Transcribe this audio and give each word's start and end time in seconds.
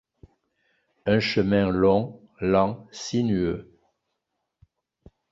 Un 1.05 1.19
chemin 1.19 1.69
long, 1.69 2.19
lent, 2.39 2.87
sinueux. 2.91 3.71